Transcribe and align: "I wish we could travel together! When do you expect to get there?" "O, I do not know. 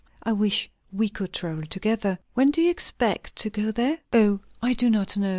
"I 0.23 0.33
wish 0.33 0.67
we 0.91 1.09
could 1.09 1.31
travel 1.31 1.63
together! 1.63 2.17
When 2.33 2.49
do 2.49 2.59
you 2.59 2.71
expect 2.71 3.35
to 3.35 3.51
get 3.51 3.75
there?" 3.75 3.99
"O, 4.11 4.39
I 4.59 4.73
do 4.73 4.89
not 4.89 5.15
know. 5.15 5.29